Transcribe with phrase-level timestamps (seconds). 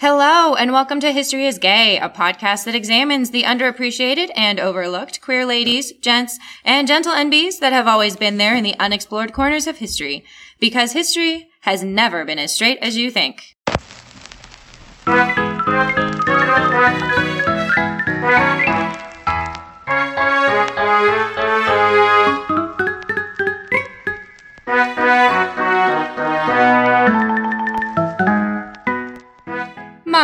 [0.00, 5.20] Hello, and welcome to History is Gay, a podcast that examines the underappreciated and overlooked
[5.20, 9.66] queer ladies, gents, and gentle NBs that have always been there in the unexplored corners
[9.66, 10.24] of history.
[10.60, 13.56] Because history has never been as straight as you think.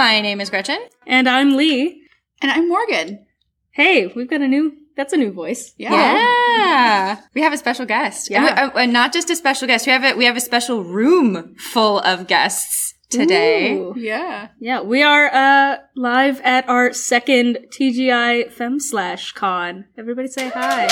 [0.04, 0.76] My name is Gretchen.
[1.06, 2.02] And I'm Lee.
[2.42, 3.24] And I'm Morgan.
[3.70, 5.72] Hey, we've got a new, that's a new voice.
[5.78, 5.92] Yeah.
[5.94, 7.20] Yeah.
[7.34, 8.28] We have a special guest.
[8.30, 8.44] Yeah.
[8.44, 9.86] And, we- uh, and not just a special guest.
[9.86, 13.76] We have a, we have a special room full of guests today.
[13.78, 13.94] Ooh.
[13.96, 14.48] Yeah.
[14.60, 19.86] Yeah, we are uh live at our second TGI Fem Slash Con.
[19.96, 20.86] Everybody say hi.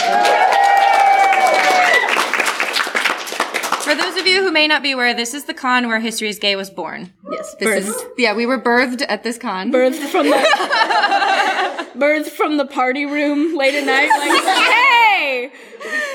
[3.84, 6.28] For those of you who may not be aware, this is the con where History
[6.28, 7.12] is Gay was born.
[7.30, 7.96] Yes, This birth.
[7.96, 9.72] is, yeah, we were birthed at this con.
[9.72, 14.08] Birthed from the birth from the party room late at night.
[14.08, 15.50] Like, hey,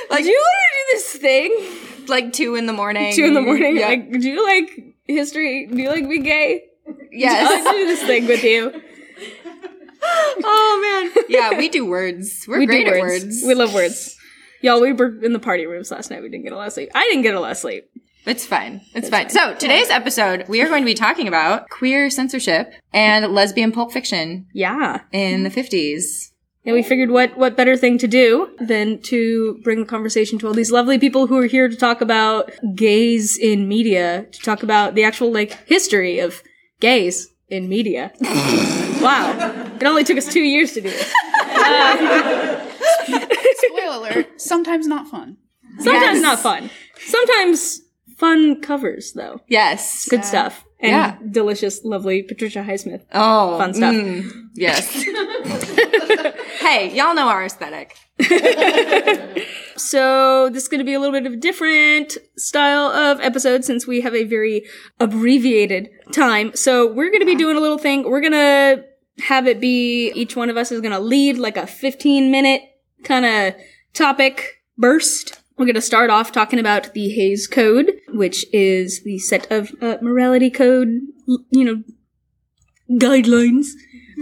[0.09, 1.83] Like- do you want to do this thing?
[2.07, 3.13] like two in the morning.
[3.13, 3.75] Two in the morning.
[3.75, 3.87] Yeah.
[3.89, 5.67] Like, do you like history?
[5.67, 6.63] Do you like be gay?
[7.11, 7.65] Yes.
[7.65, 8.71] to do this thing with you.
[10.03, 11.25] oh man.
[11.27, 12.45] Yeah, we do words.
[12.47, 13.23] We're we great do at words.
[13.25, 13.43] words.
[13.45, 14.16] We love words.
[14.61, 16.21] Y'all, we were in the party rooms last night.
[16.21, 16.89] We didn't get a lot of sleep.
[16.95, 17.85] I didn't get a lot of sleep.
[18.25, 18.81] It's fine.
[18.93, 19.29] It's fine.
[19.29, 23.91] So today's episode, we are going to be talking about queer censorship and lesbian pulp
[23.93, 25.01] fiction Yeah.
[25.13, 26.33] in the fifties.
[26.65, 30.47] And we figured what, what better thing to do than to bring the conversation to
[30.47, 34.63] all these lovely people who are here to talk about gays in media, to talk
[34.63, 36.43] about the actual, like, history of
[36.81, 38.11] gays in media.
[39.01, 39.75] wow.
[39.79, 41.07] It only took us two years to do this.
[41.47, 42.56] Spoiler um,
[43.97, 44.39] alert.
[44.41, 45.37] Sometimes not fun.
[45.79, 46.21] Sometimes Yes.
[46.21, 46.69] not fun.
[47.05, 47.81] Sometimes
[48.17, 49.41] fun covers, though.
[49.47, 50.07] Yes.
[50.09, 50.63] Good stuff.
[50.79, 51.17] And Yeah.
[51.31, 53.01] delicious, lovely Patricia Highsmith.
[53.13, 53.93] Oh, Fun stuff.
[53.93, 54.91] mm, yes.
[56.59, 57.95] hey, y'all know our aesthetic.
[59.77, 63.63] So this is going to be a little bit of a different style of episode
[63.63, 64.65] since we have a very
[64.99, 66.51] abbreviated time.
[66.55, 68.03] So we're going to be doing a little thing.
[68.09, 68.83] We're going to
[69.23, 72.63] have it be each one of us is going to lead like a 15 minute
[73.03, 73.53] kind of
[73.93, 75.39] topic burst.
[75.57, 79.71] We're going to start off talking about the Hays Code, which is the set of
[79.81, 80.89] uh, morality code,
[81.49, 81.83] you know,
[82.89, 83.67] guidelines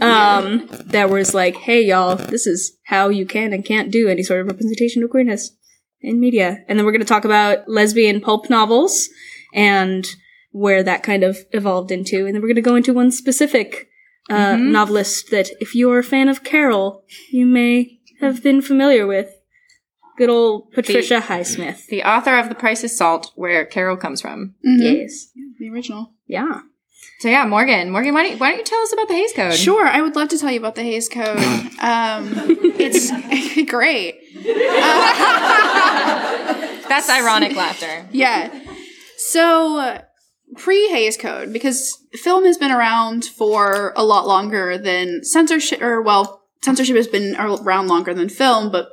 [0.01, 4.23] um that was like hey y'all this is how you can and can't do any
[4.23, 5.55] sort of representation of queerness
[6.05, 6.63] in media.
[6.67, 9.09] And then we're going to talk about lesbian pulp novels
[9.53, 10.05] and
[10.51, 12.25] where that kind of evolved into.
[12.25, 13.89] And then we're going to go into one specific
[14.29, 19.34] uh, novelist that if you're a fan of carol you may have been familiar with
[20.17, 24.55] good old patricia highsmith The author of The Price of Salt, where Carol comes from.
[24.63, 25.27] yes
[25.59, 26.13] The original.
[26.27, 26.61] yeah
[27.19, 27.91] So yeah, Morgan.
[27.91, 29.53] Morgan, why don't, why don't you tell us about the Hays Code?
[29.53, 31.39] Sure, I would love to tell you about the Hays Code.
[31.85, 32.33] Um,
[32.79, 33.11] it's
[33.69, 34.15] great.
[36.89, 38.07] That's ironic laughter.
[38.11, 38.49] Yeah.
[39.17, 39.99] So,
[40.57, 46.01] pre Hays Code, because film has been around for a lot longer than censorship, or
[46.01, 48.89] well, censorship has been around longer than film, but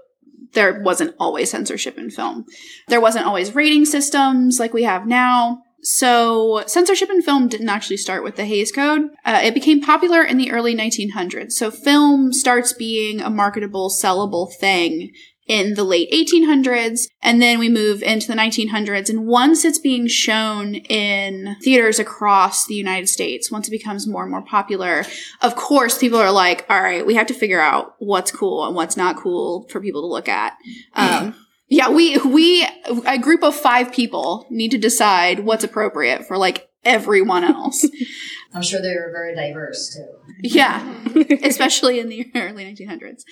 [0.53, 2.47] there wasn't always censorship in film.
[2.89, 5.63] There wasn't always rating systems like we have now.
[5.85, 9.11] So, censorship in film didn't actually start with the Hays Code.
[9.25, 11.53] Uh, it became popular in the early 1900s.
[11.53, 15.13] So, film starts being a marketable, sellable thing
[15.47, 19.11] in the late 1800s, and then we move into the 1900s.
[19.11, 24.23] And once it's being shown in theaters across the United States, once it becomes more
[24.23, 25.05] and more popular,
[25.41, 28.77] of course, people are like, all right, we have to figure out what's cool and
[28.77, 30.57] what's not cool for people to look at.
[30.95, 31.35] Um,
[31.69, 32.67] yeah, we, we,
[33.07, 37.89] a group of five people need to decide what's appropriate for like everyone else.
[38.55, 40.07] I'm sure they were very diverse too.
[40.43, 40.83] Yeah,
[41.43, 43.25] especially in the early 1900s.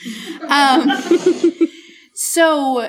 [0.49, 1.69] Um,
[2.23, 2.81] so,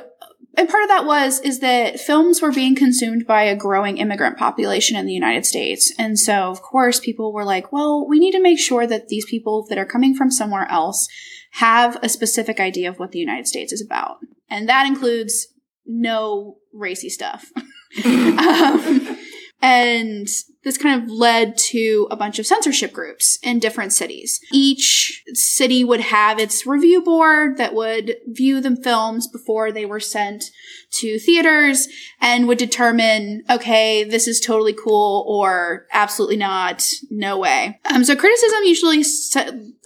[0.58, 4.38] and part of that was is that films were being consumed by a growing immigrant
[4.38, 8.34] population in the United States, and so of course people were like, well, we need
[8.34, 11.08] to make sure that these people that are coming from somewhere else
[11.52, 14.18] have a specific idea of what the United States is about,
[14.50, 15.48] and that includes
[15.86, 17.54] no racy stuff.
[18.04, 19.18] um,
[19.62, 20.28] and
[20.64, 24.40] this kind of led to a bunch of censorship groups in different cities.
[24.52, 30.00] Each city would have its review board that would view the films before they were
[30.00, 30.46] sent
[30.92, 31.88] to theaters
[32.20, 37.80] and would determine, okay, this is totally cool or absolutely not, no way.
[37.86, 39.04] Um, so criticism usually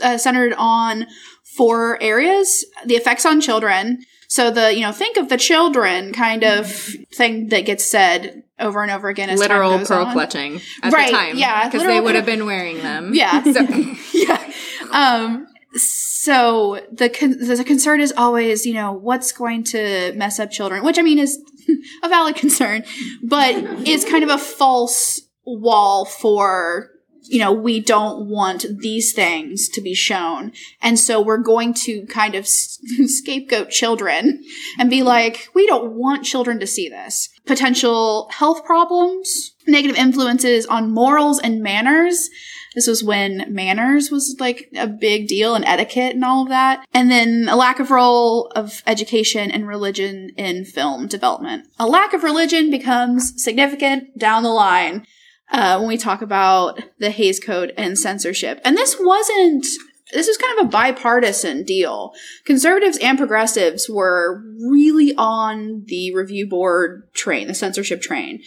[0.01, 1.07] uh, centered on
[1.43, 4.03] four areas: the effects on children.
[4.27, 6.69] So the, you know, think of the children kind of
[7.13, 10.13] thing that gets said over and over again as Literal pearl on.
[10.13, 11.37] clutching at Right, the time.
[11.37, 13.13] yeah, Because they would have been wearing them.
[13.13, 13.43] Yeah.
[13.53, 13.61] So,
[14.13, 14.51] yeah.
[14.91, 20.51] Um, so the con- the concern is always, you know, what's going to mess up
[20.51, 21.37] children, which I mean is
[22.03, 22.83] a valid concern,
[23.23, 23.53] but
[23.87, 26.89] is kind of a false wall for
[27.27, 30.51] you know we don't want these things to be shown
[30.81, 34.43] and so we're going to kind of scapegoat children
[34.79, 40.65] and be like we don't want children to see this potential health problems negative influences
[40.65, 42.29] on morals and manners
[42.75, 46.85] this was when manners was like a big deal and etiquette and all of that.
[46.93, 51.67] And then a lack of role of education and religion in film development.
[51.79, 55.07] A lack of religion becomes significant down the line
[55.51, 58.59] uh, when we talk about the Hays Code and censorship.
[58.63, 59.65] And this wasn't
[60.13, 62.13] this was kind of a bipartisan deal.
[62.45, 68.41] Conservatives and progressives were really on the review board train, the censorship train.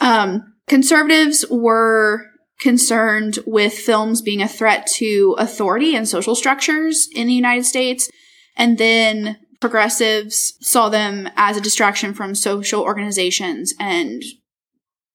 [0.00, 2.26] Um, conservatives were
[2.60, 8.10] concerned with films being a threat to authority and social structures in the United States.
[8.56, 14.22] And then progressives saw them as a distraction from social organizations and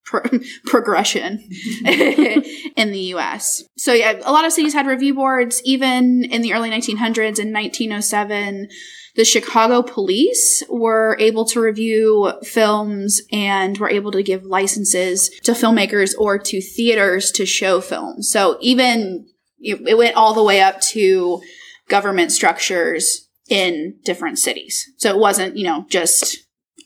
[0.07, 1.47] pro- progression
[1.85, 3.63] in the US.
[3.77, 7.53] So yeah, a lot of cities had review boards even in the early 1900s in
[7.53, 8.69] 1907
[9.17, 15.53] the Chicago police were able to review films and were able to give licenses to
[15.53, 18.29] filmmakers or to theaters to show films.
[18.29, 19.25] So even
[19.59, 21.41] it it went all the way up to
[21.89, 24.85] government structures in different cities.
[24.97, 26.37] So it wasn't, you know, just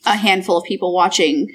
[0.06, 1.48] a handful of people watching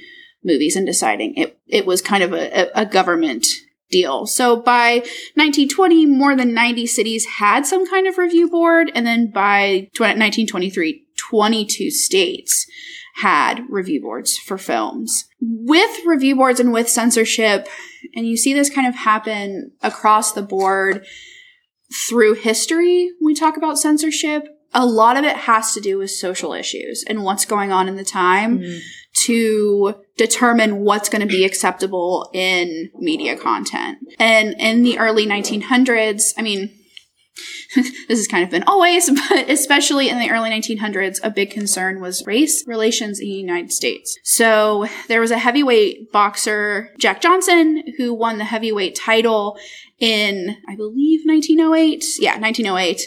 [0.48, 1.36] movies and deciding.
[1.36, 3.46] It it was kind of a, a, government
[3.92, 4.26] deal.
[4.26, 5.00] So by
[5.36, 11.04] 1920, more than 90 cities had some kind of review board, and then by 1923,
[11.18, 12.66] 22 states
[13.18, 15.26] had review boards for films.
[15.40, 17.68] With review boards and with censorship,
[18.16, 21.06] and you see this kind of happen across the board
[22.08, 26.12] through history when we talk about censorship, a lot of it has to do with
[26.12, 28.80] social issues and what's going on in the time mm-hmm.
[29.26, 33.98] to determine what's going to be acceptable in media content.
[34.20, 36.72] And in the early 1900s, I mean,
[37.76, 42.02] this has kind of been always, but especially in the early 1900s, a big concern
[42.02, 44.18] was race relations in the United States.
[44.24, 49.58] So there was a heavyweight boxer, Jack Johnson, who won the heavyweight title
[50.00, 52.04] in, I believe, 1908.
[52.20, 53.02] Yeah, 1908.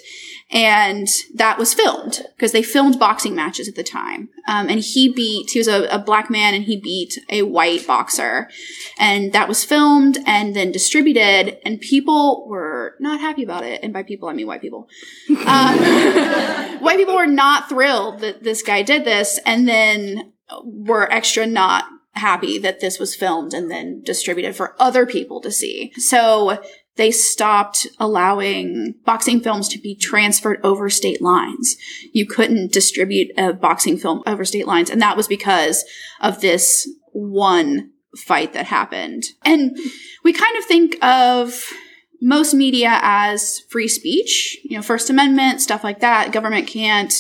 [0.53, 4.31] And that was filmed because they filmed boxing matches at the time.
[4.49, 7.87] Um, and he beat, he was a, a black man and he beat a white
[7.87, 8.51] boxer.
[8.99, 13.81] And that was filmed and then distributed and people were not happy about it.
[13.85, 14.89] And by people, I mean white people.
[15.29, 15.79] Um,
[16.81, 20.33] white people were not thrilled that this guy did this and then
[20.65, 21.85] were extra not
[22.15, 25.93] happy that this was filmed and then distributed for other people to see.
[25.97, 26.61] So
[26.97, 31.77] they stopped allowing boxing films to be transferred over state lines.
[32.13, 34.91] You couldn't distribute a boxing film over state lines.
[34.91, 35.85] And that was because
[36.21, 39.25] of this one fight that happened.
[39.45, 39.77] And
[40.25, 41.73] we kind of think of
[42.21, 46.33] most media as free speech, you know, First Amendment, stuff like that.
[46.33, 47.15] Government can't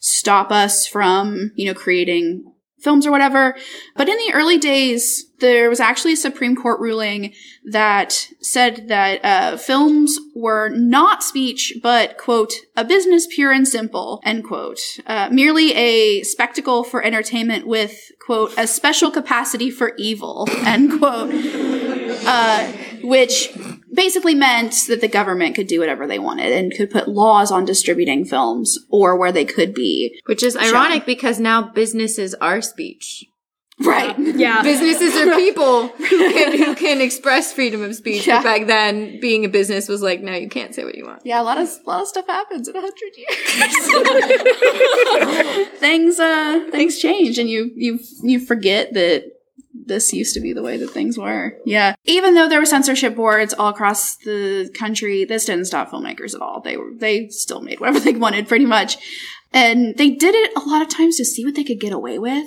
[0.00, 2.52] stop us from, you know, creating
[2.84, 3.56] films or whatever.
[3.96, 7.34] But in the early days, there was actually a Supreme Court ruling
[7.64, 14.20] that said that uh, films were not speech, but, quote, a business pure and simple,
[14.24, 14.80] end quote.
[15.06, 21.32] Uh, merely a spectacle for entertainment with, quote, a special capacity for evil, end quote.
[22.26, 23.50] Uh, which
[23.94, 27.64] basically meant that the government could do whatever they wanted and could put laws on
[27.64, 30.20] distributing films or where they could be.
[30.26, 33.24] Which is ironic because now businesses are speech.
[33.80, 34.16] Right.
[34.18, 34.62] Yeah.
[34.74, 38.26] Businesses are people who can, who can express freedom of speech.
[38.26, 38.38] Yeah.
[38.38, 41.22] But back then, being a business was like, no, you can't say what you want.
[41.24, 43.30] Yeah, a lot of a lot of stuff happens in a hundred years.
[45.80, 49.24] things uh things change and you you you forget that
[49.74, 51.56] this used to be the way that things were.
[51.66, 51.94] Yeah.
[52.04, 56.40] Even though there were censorship boards all across the country, this didn't stop filmmakers at
[56.40, 56.60] all.
[56.60, 58.96] They were they still made whatever they wanted pretty much.
[59.52, 62.18] And they did it a lot of times to see what they could get away
[62.18, 62.46] with.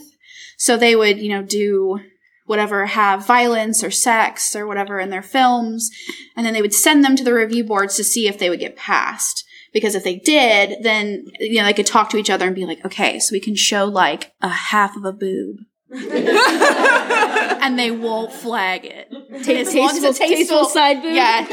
[0.57, 1.99] So they would, you know, do
[2.45, 5.91] whatever, have violence or sex or whatever in their films.
[6.35, 8.59] And then they would send them to the review boards to see if they would
[8.59, 9.45] get passed.
[9.73, 12.65] Because if they did, then, you know, they could talk to each other and be
[12.65, 15.57] like, okay, so we can show like a half of a boob.
[15.91, 19.07] and they won't flag it.
[19.09, 21.15] As long as Tasteful, it's tasteful side boob.
[21.15, 21.47] Yeah.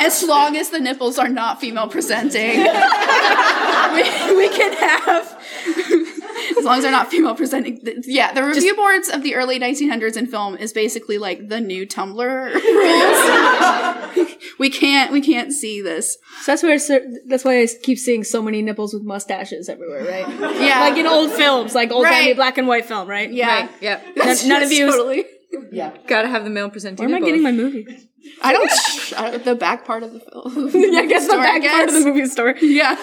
[0.00, 2.66] as long as the nipples are not female presenting, we,
[4.36, 5.40] we can have.
[6.66, 7.78] As long as they're not female presenting.
[7.80, 11.60] th- Yeah, the review boards of the early 1900s in film is basically like the
[11.60, 14.36] new Tumblr rules.
[14.58, 16.16] we can't we can't see this.
[16.42, 20.04] So that's why I, that's why I keep seeing so many nipples with mustaches everywhere,
[20.04, 20.28] right?
[20.60, 23.30] Yeah, like in old films, like old timey black and white film, right?
[23.32, 23.60] yeah.
[23.60, 23.70] Right.
[23.80, 24.06] Yep.
[24.16, 24.90] None, none of you.
[24.90, 25.24] totally.
[25.70, 27.06] Yeah, gotta have the male presenting.
[27.06, 27.28] Where am I nipple.
[27.28, 27.86] getting my movie?
[28.42, 28.70] I don't.
[29.16, 30.70] I don't- the back part of the film.
[30.74, 32.54] yeah, I guess the Store, I back part of the movie store.
[32.60, 32.96] yeah.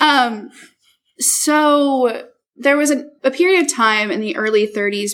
[0.00, 0.50] Um.
[1.18, 5.12] So there was a, a period of time in the early 30s,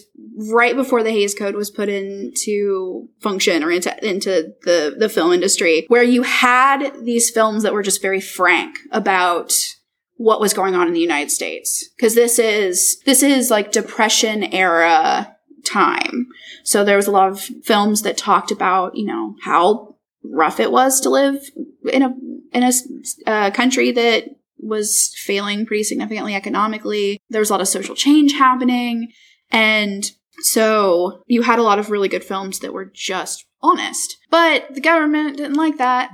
[0.52, 5.32] right before the Hays Code was put into function or into into the the film
[5.32, 9.52] industry, where you had these films that were just very frank about
[10.16, 14.44] what was going on in the United States because this is this is like depression
[14.44, 16.28] era time.
[16.62, 20.70] So there was a lot of films that talked about, you know, how rough it
[20.70, 21.42] was to live
[21.90, 22.14] in a
[22.52, 22.72] in a
[23.26, 24.24] uh, country that
[24.62, 27.20] was failing pretty significantly economically.
[27.28, 29.12] There was a lot of social change happening,
[29.50, 30.04] and
[30.42, 34.16] so you had a lot of really good films that were just honest.
[34.30, 36.10] But the government didn't like that,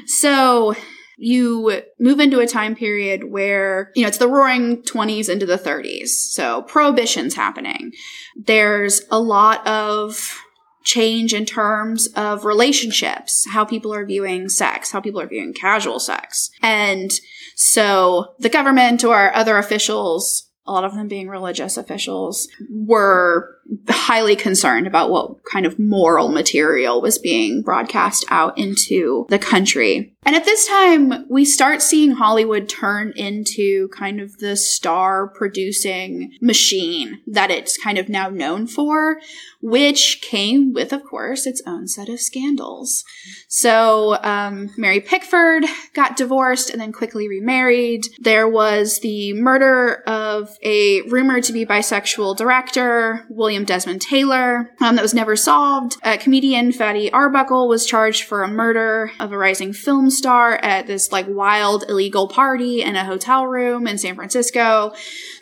[0.06, 0.74] so
[1.22, 5.58] you move into a time period where, you know, it's the roaring 20s into the
[5.58, 6.08] 30s.
[6.08, 7.92] So prohibition's happening.
[8.36, 10.34] There's a lot of
[10.82, 16.00] change in terms of relationships, how people are viewing sex, how people are viewing casual
[16.00, 16.50] sex.
[16.62, 17.10] And
[17.54, 23.56] so the government or other officials, a lot of them being religious officials, were
[23.88, 30.14] highly concerned about what kind of moral material was being broadcast out into the country.
[30.22, 36.32] And at this time, we start seeing Hollywood turn into kind of the star producing
[36.42, 39.18] machine that it's kind of now known for,
[39.62, 43.02] which came with, of course, its own set of scandals.
[43.48, 48.02] So, um, Mary Pickford got divorced and then quickly remarried.
[48.18, 54.96] There was the murder of a rumored to be bisexual director, William Desmond Taylor, um,
[54.96, 55.96] that was never solved.
[56.02, 60.86] Uh, comedian Fatty Arbuckle was charged for a murder of a rising film star at
[60.86, 64.92] this like wild illegal party in a hotel room in San Francisco.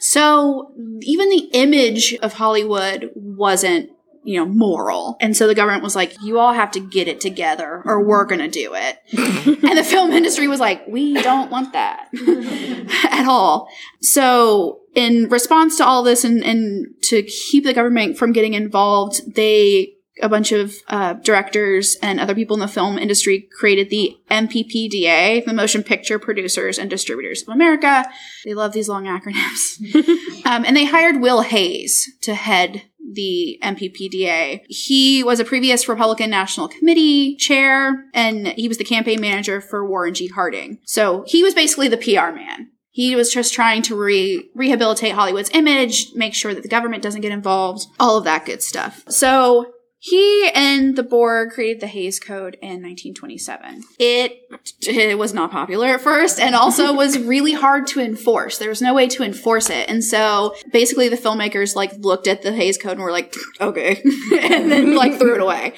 [0.00, 0.72] So
[1.02, 3.90] even the image of Hollywood wasn't
[4.28, 5.16] you know, moral.
[5.20, 8.26] And so the government was like, you all have to get it together or we're
[8.26, 8.98] going to do it.
[9.64, 12.08] and the film industry was like, we don't want that
[13.10, 13.68] at all.
[14.02, 19.36] So in response to all this and, and to keep the government from getting involved,
[19.36, 24.16] they a bunch of uh, directors and other people in the film industry created the
[24.28, 28.04] MPPDA, the Motion Picture Producers and Distributors of America.
[28.44, 29.78] They love these long acronyms.
[30.44, 34.62] um, and they hired Will Hays to head the MPPDA.
[34.68, 39.88] He was a previous Republican National Committee chair, and he was the campaign manager for
[39.88, 40.26] Warren G.
[40.26, 40.80] Harding.
[40.84, 42.72] So he was basically the PR man.
[42.98, 47.20] He was just trying to re- rehabilitate Hollywood's image, make sure that the government doesn't
[47.20, 49.04] get involved, all of that good stuff.
[49.08, 53.84] So he and the board created the Hays Code in 1927.
[54.00, 54.40] It,
[54.80, 58.58] it was not popular at first and also was really hard to enforce.
[58.58, 59.88] There was no way to enforce it.
[59.88, 64.02] And so basically the filmmakers like looked at the Hays Code and were like, okay,
[64.42, 65.74] and then like threw it away.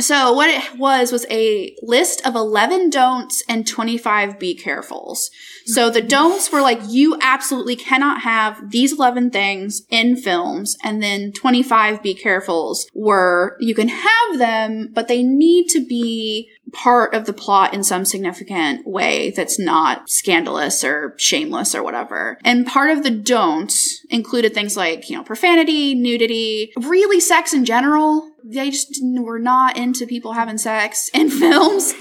[0.00, 5.30] So what it was was a list of 11 don'ts and 25 be carefuls.
[5.66, 10.76] So the don'ts were like, you absolutely cannot have these 11 things in films.
[10.82, 16.50] And then 25 be carefuls were, you can have them, but they need to be
[16.72, 22.38] part of the plot in some significant way that's not scandalous or shameless or whatever.
[22.44, 27.64] And part of the don'ts included things like, you know, profanity, nudity, really sex in
[27.64, 28.30] general.
[28.44, 31.94] They just were not into people having sex in films.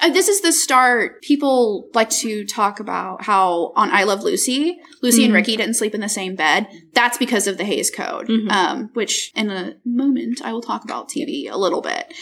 [0.00, 1.20] Uh, this is the start.
[1.22, 5.94] People like to talk about how on I Love Lucy, Lucy and Ricky didn't sleep
[5.94, 6.66] in the same bed.
[6.94, 11.08] That's because of the Hays Code, um, which in a moment I will talk about
[11.10, 12.12] TV a little bit.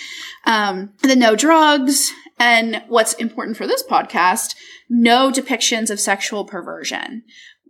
[0.44, 4.54] Um, the no drugs, and what's important for this podcast,
[4.88, 7.22] no depictions of sexual perversion.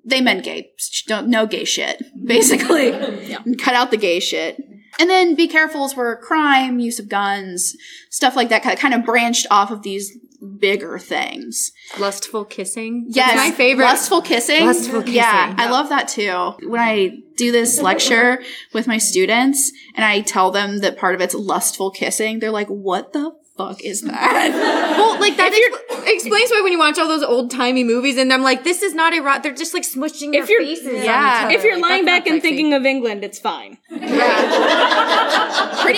[0.04, 0.70] They meant gay,
[1.06, 2.92] don't, no gay shit, basically.
[3.58, 4.58] Cut out the gay shit.
[4.98, 7.76] And then be carefuls were crime, use of guns,
[8.10, 10.16] stuff like that, kind of branched off of these
[10.58, 11.72] bigger things.
[11.98, 13.06] Lustful kissing.
[13.08, 13.84] Yes, That's my favorite.
[13.84, 14.66] Lustful kissing.
[14.66, 15.14] Lustful kissing.
[15.14, 16.54] Yeah, I love that too.
[16.68, 21.20] When I do this lecture with my students and I tell them that part of
[21.20, 24.52] it's lustful kissing, they're like, "What the fuck is that?"
[24.98, 28.32] Well, like that ex- explains why when you watch all those old timey movies and
[28.32, 29.42] I'm like, this is not erotic.
[29.42, 31.04] They're just like smushing their If you're- faces.
[31.04, 31.44] Yeah.
[31.46, 31.82] on If you're other.
[31.82, 32.48] lying back and sexy.
[32.48, 33.76] thinking of England, it's fine.
[33.90, 34.06] Pretty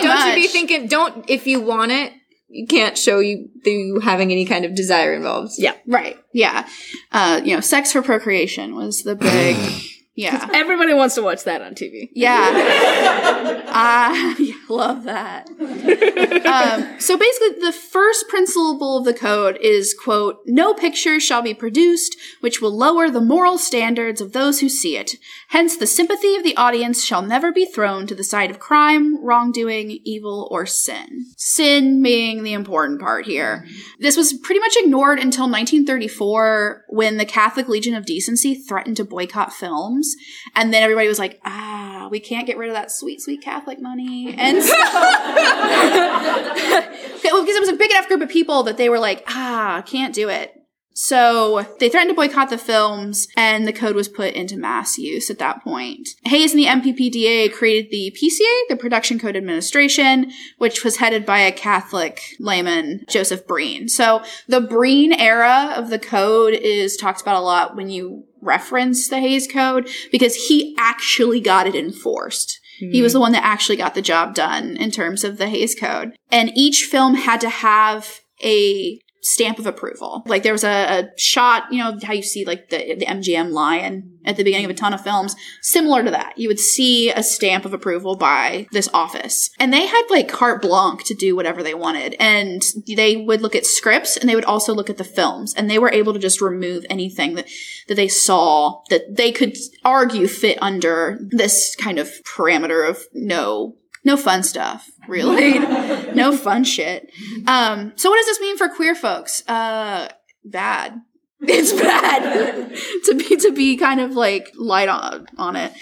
[0.02, 0.26] don't much.
[0.29, 0.87] you be thinking?
[0.87, 2.12] Don't if you want it,
[2.49, 5.52] you can't show you you having any kind of desire involved.
[5.59, 5.75] Yeah.
[5.87, 6.17] Right.
[6.33, 6.67] Yeah.
[7.12, 9.57] Uh, you know, sex for procreation was the big,
[10.20, 10.48] Yeah.
[10.52, 12.10] Everybody wants to watch that on TV.
[12.14, 12.40] Yeah.
[13.72, 15.48] I love that.
[15.48, 21.54] um, so basically, the first principle of the code is, quote, no picture shall be
[21.54, 25.12] produced which will lower the moral standards of those who see it.
[25.48, 29.22] Hence, the sympathy of the audience shall never be thrown to the side of crime,
[29.24, 31.26] wrongdoing, evil, or sin.
[31.36, 33.66] Sin being the important part here.
[33.98, 39.04] This was pretty much ignored until 1934 when the Catholic Legion of Decency threatened to
[39.04, 40.10] boycott films.
[40.55, 43.81] And then everybody was like, ah, we can't get rid of that sweet, sweet Catholic
[43.81, 44.35] money.
[44.37, 44.75] And so,
[47.23, 50.14] because it was a big enough group of people that they were like, ah, can't
[50.14, 50.60] do it.
[51.02, 55.30] So they threatened to boycott the films, and the code was put into mass use
[55.30, 56.11] at that point.
[56.26, 61.38] Hays and the MPPDA created the PCA, the Production Code Administration, which was headed by
[61.38, 63.88] a Catholic layman, Joseph Breen.
[63.88, 69.09] So the Breen era of the code is talked about a lot when you reference
[69.09, 72.61] the Hays Code because he actually got it enforced.
[72.78, 73.16] He was hmm.
[73.16, 76.14] the one that actually got the job done in terms of the Hays Code.
[76.30, 80.22] And each film had to have a stamp of approval.
[80.26, 83.50] Like there was a, a shot, you know, how you see like the, the MGM
[83.50, 86.38] lion at the beginning of a ton of films, similar to that.
[86.38, 89.50] You would see a stamp of approval by this office.
[89.58, 92.16] And they had like carte blanche to do whatever they wanted.
[92.18, 95.54] And they would look at scripts and they would also look at the films.
[95.54, 97.48] And they were able to just remove anything that,
[97.88, 103.76] that they saw that they could argue fit under this kind of parameter of no
[104.04, 105.59] no fun stuff, really.
[106.14, 107.11] no fun shit.
[107.47, 109.47] Um, so what does this mean for queer folks?
[109.49, 110.09] Uh,
[110.45, 111.00] bad.
[111.42, 112.71] It's bad
[113.07, 115.73] to be to be kind of like light on on it.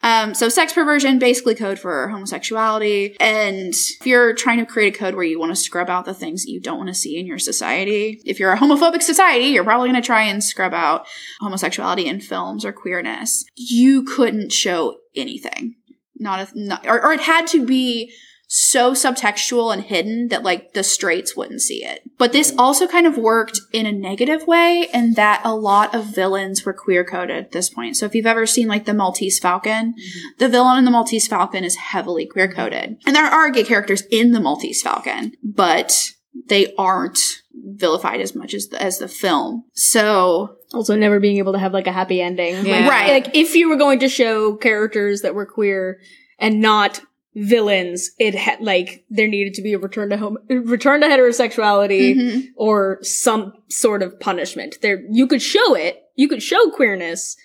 [0.00, 3.16] Um, so sex perversion, basically code for homosexuality.
[3.18, 6.14] And if you're trying to create a code where you want to scrub out the
[6.14, 9.46] things that you don't want to see in your society, if you're a homophobic society,
[9.46, 11.04] you're probably going to try and scrub out
[11.40, 13.44] homosexuality in films or queerness.
[13.56, 15.74] You couldn't show anything
[16.18, 18.12] not a not, or, or it had to be
[18.50, 22.02] so subtextual and hidden that like the straights wouldn't see it.
[22.16, 22.60] But this mm-hmm.
[22.60, 26.72] also kind of worked in a negative way in that a lot of villains were
[26.72, 27.96] queer coded at this point.
[27.96, 30.28] So if you've ever seen like the Maltese Falcon, mm-hmm.
[30.38, 32.96] the villain in the Maltese Falcon is heavily queer coded.
[33.06, 36.12] And there are gay characters in the Maltese Falcon, but
[36.48, 37.42] they aren't
[37.76, 39.64] vilified as much as the, as the film.
[39.74, 42.64] So Also, never being able to have like a happy ending.
[42.66, 42.80] Yeah.
[42.80, 43.10] Like, Right.
[43.24, 46.00] Like, if you were going to show characters that were queer
[46.38, 47.00] and not
[47.34, 52.14] villains, it had like there needed to be a return to home, return to heterosexuality,
[52.16, 52.44] Mhm.
[52.56, 54.78] or some sort of punishment.
[54.82, 57.36] There, you could show it, you could show queerness,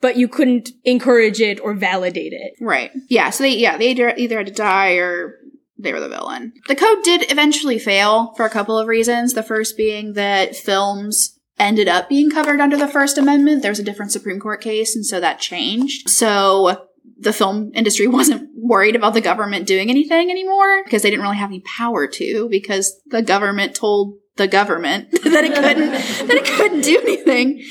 [0.00, 2.52] but you couldn't encourage it or validate it.
[2.60, 2.90] Right.
[3.08, 3.30] Yeah.
[3.30, 5.34] So they, yeah, they either, either had to die or
[5.82, 6.52] they were the villain.
[6.68, 9.34] The code did eventually fail for a couple of reasons.
[9.34, 13.62] The first being that films ended up being covered under the First Amendment.
[13.62, 16.08] There was a different Supreme Court case, and so that changed.
[16.08, 16.86] So
[17.18, 21.36] the film industry wasn't worried about the government doing anything anymore because they didn't really
[21.36, 26.44] have any power to because the government told the government that it couldn't that it
[26.44, 27.62] couldn't do anything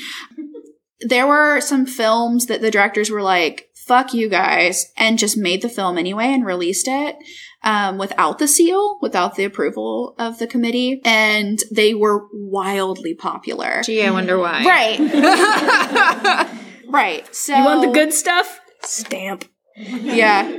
[1.02, 5.62] there were some films that the directors were like, fuck you guys, and just made
[5.62, 7.16] the film anyway and released it
[7.64, 11.00] um, without the seal, without the approval of the committee.
[11.04, 13.82] And they were wildly popular.
[13.82, 14.64] Gee, I wonder why.
[14.64, 14.98] Right.
[16.88, 17.34] right.
[17.34, 18.60] So You want the good stuff?
[18.82, 19.44] Stamp.
[19.76, 20.58] yeah.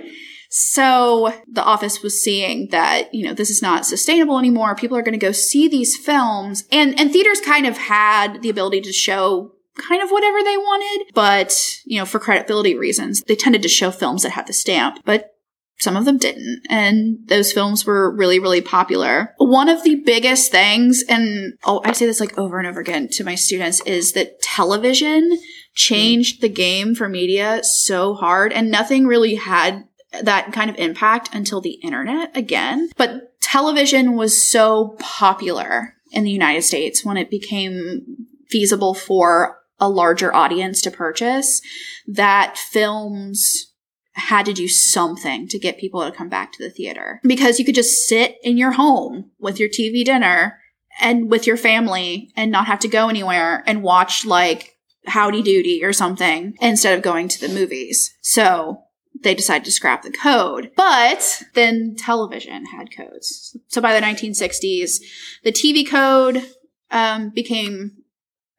[0.49, 4.75] So the office was seeing that, you know, this is not sustainable anymore.
[4.75, 8.49] People are going to go see these films and, and theaters kind of had the
[8.49, 11.55] ability to show kind of whatever they wanted, but,
[11.85, 15.31] you know, for credibility reasons, they tended to show films that had the stamp, but
[15.79, 16.61] some of them didn't.
[16.69, 19.33] And those films were really, really popular.
[19.37, 23.07] One of the biggest things, and oh, I say this like over and over again
[23.13, 25.39] to my students, is that television
[25.73, 29.87] changed the game for media so hard and nothing really had
[30.21, 32.89] that kind of impact until the internet again.
[32.97, 39.89] But television was so popular in the United States when it became feasible for a
[39.89, 41.61] larger audience to purchase
[42.07, 43.67] that films
[44.13, 47.65] had to do something to get people to come back to the theater because you
[47.65, 50.59] could just sit in your home with your TV dinner
[50.99, 54.75] and with your family and not have to go anywhere and watch like
[55.07, 58.13] Howdy Doody or something instead of going to the movies.
[58.21, 58.83] So
[59.23, 60.71] they decided to scrap the code.
[60.75, 63.57] But then television had codes.
[63.67, 64.99] So by the 1960s,
[65.43, 66.43] the TV code
[66.91, 68.00] um, became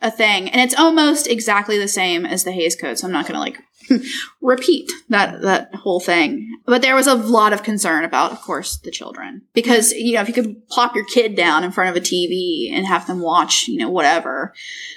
[0.03, 0.51] a thing.
[0.51, 2.99] And it's almost exactly the same as the Hays Code.
[2.99, 3.63] So I'm not going to like
[4.41, 6.49] repeat that that whole thing.
[6.67, 10.21] But there was a lot of concern about, of course, the children because you know
[10.21, 13.21] if you could plop your kid down in front of a TV and have them
[13.21, 14.53] watch, you know, whatever,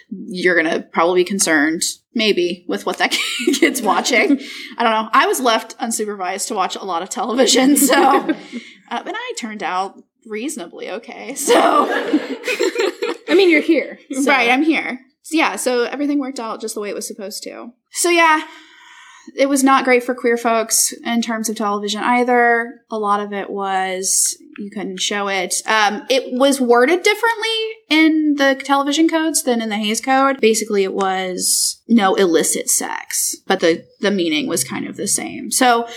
[0.10, 1.84] you're gonna probably be concerned.
[2.18, 3.12] Maybe with what that
[3.60, 4.40] kid's watching.
[4.78, 5.10] I don't know.
[5.12, 7.94] I was left unsupervised to watch a lot of television, so
[8.30, 8.34] uh,
[8.90, 11.36] and I turned out reasonably okay.
[11.36, 11.86] So
[13.28, 14.00] I mean, you're here.
[14.12, 15.00] so- Right, I'm here.
[15.24, 17.72] So, yeah, so everything worked out just the way it was supposed to.
[17.92, 18.44] So yeah,
[19.36, 22.82] it was not great for queer folks in terms of television either.
[22.92, 25.56] A lot of it was you couldn't show it.
[25.66, 27.58] Um, it was worded differently
[27.90, 30.40] in the television codes than in the Hays Code.
[30.40, 35.50] Basically, it was no illicit sex, but the the meaning was kind of the same.
[35.50, 35.88] So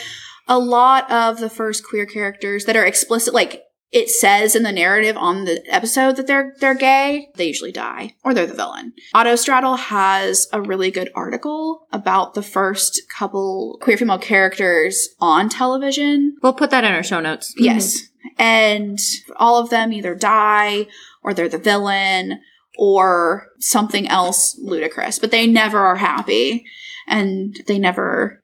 [0.47, 4.73] a lot of the first queer characters that are explicit, like it says in the
[4.73, 8.93] narrative on the episode that they're they're gay, they usually die or they're the villain.
[9.15, 16.37] Autostraddle has a really good article about the first couple queer female characters on television.
[16.43, 17.55] We'll put that in our show notes.
[17.57, 18.03] Yes.
[18.37, 18.99] And
[19.37, 20.87] all of them either die
[21.23, 22.41] or they're the villain
[22.79, 26.65] or something else ludicrous, but they never are happy.
[27.07, 28.43] And they never,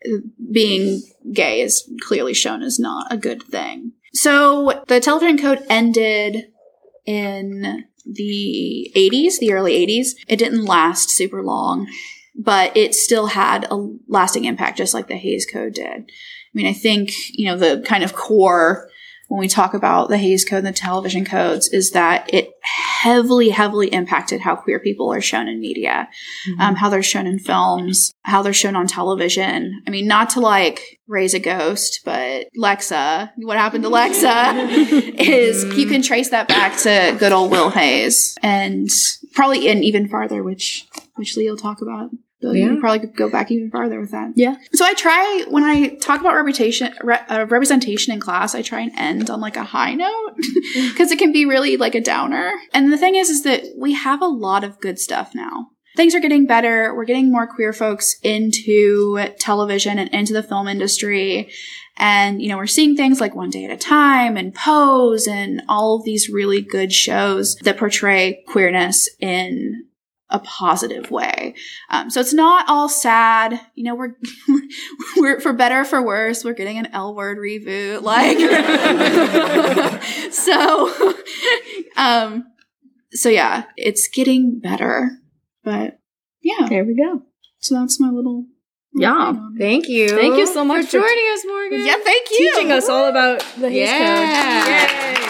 [0.51, 1.03] being
[1.33, 3.93] gay is clearly shown as not a good thing.
[4.15, 6.47] So the television code ended
[7.05, 10.11] in the 80s, the early 80s.
[10.29, 11.89] It didn't last super long,
[12.35, 15.87] but it still had a lasting impact, just like the Hays Code did.
[15.87, 18.89] I mean, I think, you know, the kind of core
[19.29, 23.51] when we talk about the Hays Code and the television codes is that it heavily,
[23.51, 26.09] heavily impacted how queer people are shown in media,
[26.59, 29.83] um, how they're shown in films, how they're shown on television.
[29.87, 34.55] I mean, not to like raise a ghost, but Lexa, what happened to Lexa
[35.19, 38.89] is you can trace that back to good old Will Hays and
[39.33, 42.11] probably in even farther, which, which Lee will talk about.
[42.41, 42.67] You Yeah.
[42.69, 44.33] can probably could go back even farther with that.
[44.37, 44.57] Yeah.
[44.75, 48.81] So I try when I talk about reputation, re- uh, representation in class, I try
[48.81, 50.35] and end on like a high note
[50.75, 52.53] because it can be really like a downer.
[52.75, 55.69] And the thing is, is that we have a lot of good stuff now.
[55.97, 56.93] Things are getting better.
[56.95, 61.51] We're getting more queer folks into television and into the film industry.
[61.97, 65.63] And, you know, we're seeing things like One Day at a Time and Pose and
[65.69, 69.85] all of these really good shows that portray queerness in
[70.35, 71.55] a positive way.
[71.91, 73.59] Um, so it's not all sad.
[73.77, 74.15] You know, we're,
[75.17, 78.03] we're for better or for worse, we're getting an L word reboot.
[78.03, 78.37] Like,
[80.33, 80.93] so,
[81.97, 82.45] um,
[83.13, 85.11] so yeah, it's getting better,
[85.63, 86.01] but
[86.43, 87.23] yeah, There we go.
[87.61, 88.47] so that's my little,
[88.93, 89.35] Yeah.
[89.59, 90.09] Thank you.
[90.09, 91.87] Thank you so much for for joining us, Morgan.
[91.87, 92.51] yeah, thank you.
[92.53, 94.65] Teaching us all about the Hays Yeah.
[94.65, 95.21] Code.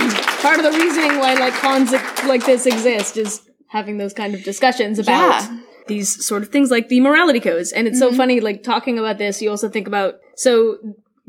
[0.00, 0.10] Yay.
[0.44, 1.92] Part of the reasoning why like cons
[2.26, 3.42] like this exist is
[3.74, 5.58] having those kind of discussions about Yeah.
[5.88, 7.72] these sort of things like the morality codes.
[7.72, 10.78] And it's so funny, like talking about this, you also think about so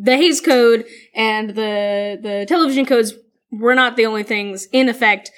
[0.07, 1.73] the Hays Code and the
[2.27, 3.09] the television codes
[3.51, 5.31] were not the only things in effect.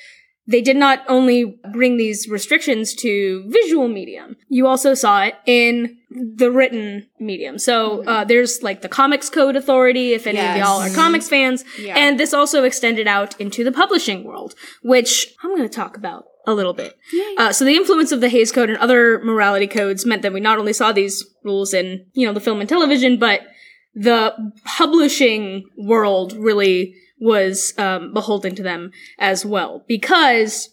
[0.50, 5.98] They did not only bring these restrictions to visual medium, you also saw it in
[6.40, 7.56] the written medium.
[7.60, 11.66] So uh, there's like the Comics Code Authority, if any of y'all are comics fans.
[11.78, 11.98] Yeah.
[12.04, 14.52] And this also extended out into the publishing world,
[14.94, 15.12] which
[15.44, 16.98] I'm going to talk about a little bit.
[17.38, 20.40] Uh, so the influence of the Hays Code and other morality codes meant that we
[20.40, 23.42] not only saw these rules in, you know, the film and television, but
[23.94, 24.34] the
[24.66, 29.84] publishing world really was um, beholden to them as well.
[29.88, 30.70] Because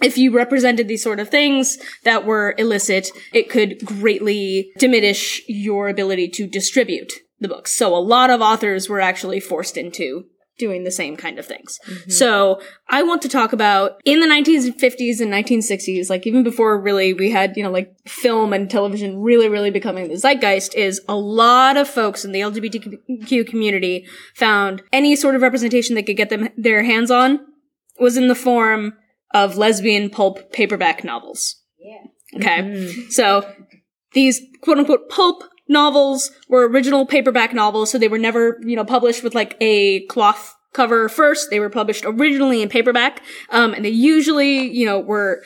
[0.00, 5.88] if you represented these sort of things that were illicit, it could greatly diminish your
[5.88, 7.72] ability to distribute the books.
[7.72, 10.26] So a lot of authors were actually forced into
[10.58, 11.78] doing the same kind of things.
[11.86, 12.10] Mm-hmm.
[12.10, 17.14] So I want to talk about in the 1950s and 1960s, like even before really
[17.14, 21.16] we had, you know, like film and television really, really becoming the zeitgeist is a
[21.16, 26.28] lot of folks in the LGBTQ community found any sort of representation they could get
[26.28, 27.40] them their hands on
[28.00, 28.94] was in the form
[29.32, 31.62] of lesbian pulp paperback novels.
[31.78, 32.38] Yeah.
[32.40, 32.62] Okay.
[32.62, 33.10] Mm-hmm.
[33.10, 33.50] So
[34.12, 38.84] these quote unquote pulp novels were original paperback novels, so they were never, you know,
[38.84, 41.50] published with like a cloth cover first.
[41.50, 43.22] They were published originally in paperback.
[43.50, 45.42] Um, and they usually, you know, were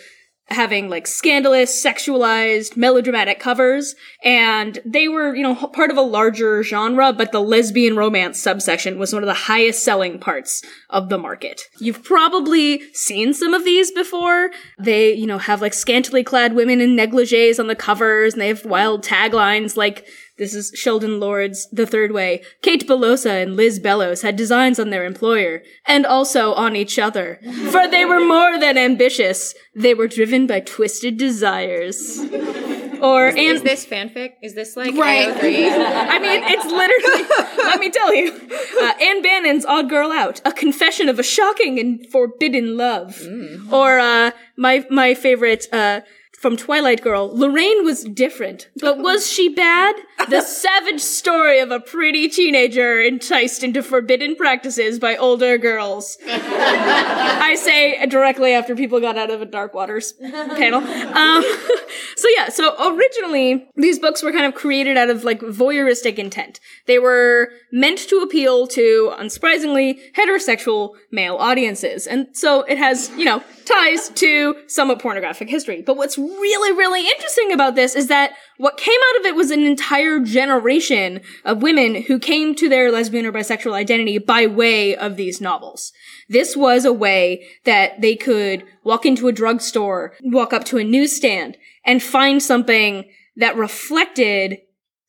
[0.48, 3.94] having like scandalous, sexualized, melodramatic covers.
[4.22, 8.98] And they were, you know, part of a larger genre, but the lesbian romance subsection
[8.98, 11.62] was one of the highest selling parts of the market.
[11.78, 14.50] You've probably seen some of these before.
[14.78, 18.48] They, you know, have like scantily clad women in negligees on the covers, and they
[18.48, 20.06] have wild taglines like,
[20.42, 22.42] this is Sheldon Lord's The Third Way.
[22.62, 27.38] Kate Belosa and Liz Bellows had designs on their employer, and also on each other.
[27.70, 32.18] For they were more than ambitious, they were driven by twisted desires.
[33.00, 34.32] or Is and this fanfic?
[34.42, 35.28] Is this like Right.
[35.28, 37.22] I mean, it's literally.
[37.64, 38.32] let me tell you,
[38.80, 43.22] uh, Ann Bannon's "Odd Girl Out," a confession of a shocking and forbidden love,
[43.70, 46.00] or uh, my my favorite uh,
[46.42, 49.94] from Twilight Girl, Lorraine was different, but was she bad?
[50.28, 56.18] The savage story of a pretty teenager enticed into forbidden practices by older girls.
[56.26, 60.80] I say directly after people got out of a Dark Waters panel.
[60.80, 61.44] Um,
[62.16, 66.58] so yeah, so originally these books were kind of created out of like voyeuristic intent.
[66.86, 72.08] They were meant to appeal to, unsurprisingly, heterosexual male audiences.
[72.08, 75.82] And so it has, you know, ties to somewhat pornographic history.
[75.82, 79.50] But what's really, really interesting about this is that what came out of it was
[79.50, 84.94] an entire generation of women who came to their lesbian or bisexual identity by way
[84.94, 85.92] of these novels.
[86.28, 90.84] This was a way that they could walk into a drugstore, walk up to a
[90.84, 94.58] newsstand, and find something that reflected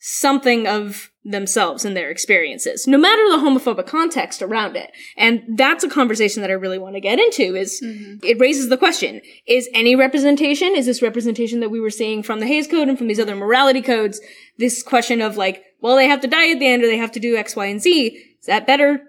[0.06, 4.92] something of themselves and their experiences, no matter the homophobic context around it.
[5.16, 8.16] And that's a conversation that I really want to get into is mm-hmm.
[8.22, 12.42] it raises the question, is any representation, is this representation that we were seeing from
[12.42, 14.20] the Hays Code and from these other morality codes,
[14.58, 17.14] this question of like, well, they have to die at the end or they have
[17.14, 18.08] to do X, Y, and Z,
[18.42, 19.04] is that better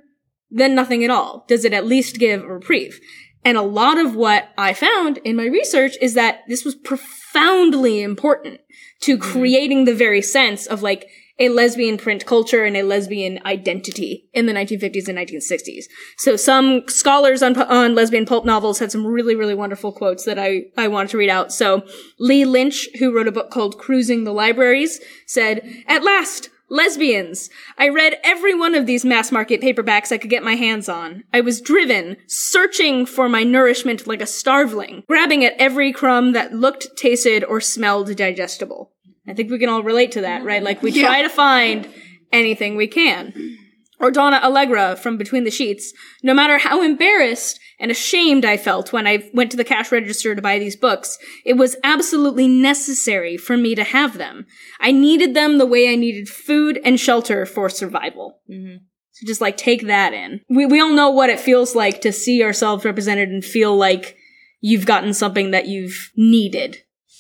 [0.49, 1.45] than nothing at all?
[1.49, 3.01] Does it at least give a reprieve?
[3.45, 8.01] And a lot of what I found in my research is that this was profoundly
[8.01, 8.61] important
[9.05, 9.33] to mm-hmm.
[9.33, 14.47] creating the very sense of like a lesbian print culture and a lesbian identity in
[14.47, 15.85] the 1950s and 1960s.
[16.17, 20.39] So some scholars on, on lesbian pulp novels had some really, really wonderful quotes that
[20.39, 21.53] I, I wanted to read out.
[21.53, 21.83] So
[22.21, 27.51] Lee Lynch, who wrote a book called Cruising the Libraries, said, At last, Lesbians!
[27.77, 31.25] I read every one of these mass market paperbacks I could get my hands on.
[31.33, 36.55] I was driven, searching for my nourishment like a starveling, grabbing at every crumb that
[36.55, 38.94] looked, tasted, or smelled digestible.
[39.27, 40.63] I think we can all relate to that, right?
[40.63, 41.89] Like we try to find
[42.33, 43.59] anything we can.
[44.01, 45.93] Or Donna Allegra from Between the Sheets.
[46.23, 50.35] No matter how embarrassed and ashamed I felt when I went to the cash register
[50.35, 54.47] to buy these books, it was absolutely necessary for me to have them.
[54.81, 58.41] I needed them the way I needed food and shelter for survival.
[58.51, 58.85] Mm-hmm.
[59.13, 60.41] So just like take that in.
[60.51, 64.17] We, we all know what it feels like to see ourselves represented and feel like
[64.61, 66.79] you've gotten something that you've needed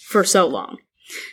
[0.09, 0.79] for so long.